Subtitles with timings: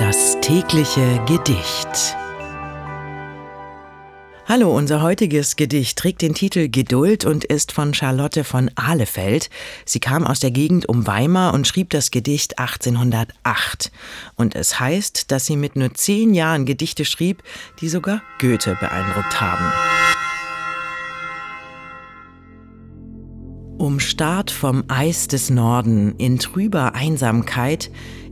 [0.00, 2.16] Das tägliche Gedicht.
[4.46, 9.50] Hallo, unser heutiges Gedicht trägt den Titel Geduld und ist von Charlotte von Ahlefeld.
[9.84, 13.92] Sie kam aus der Gegend um Weimar und schrieb das Gedicht 1808.
[14.36, 17.42] Und es heißt, dass sie mit nur zehn Jahren Gedichte schrieb,
[17.82, 19.70] die sogar Goethe beeindruckt haben.
[23.76, 27.90] Umstarrt vom Eis des Norden in trüber Einsamkeit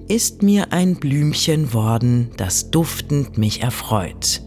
[0.09, 4.43] ist mir ein Blümchen worden, das duftend mich erfreut.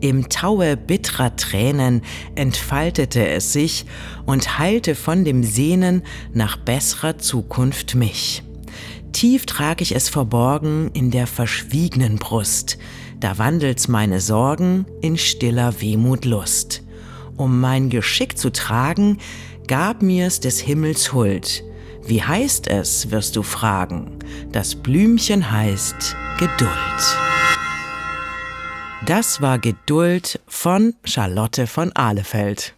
[0.00, 2.02] Im Taue bittrer Tränen
[2.36, 3.86] entfaltete es sich
[4.26, 6.02] und heilte von dem Sehnen
[6.32, 8.42] nach besserer Zukunft mich.
[9.12, 12.78] Tief trag ich es verborgen in der verschwiegnen Brust,
[13.18, 16.84] da wandelt's meine Sorgen in stiller Wehmut Lust.
[17.36, 19.18] Um mein Geschick zu tragen,
[19.66, 21.64] gab mir's des Himmels Huld.
[22.08, 24.18] Wie heißt es, wirst du fragen?
[24.50, 26.70] Das Blümchen heißt Geduld.
[29.04, 32.77] Das war Geduld von Charlotte von Ahlefeld.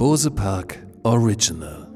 [0.00, 1.89] Bose Park Original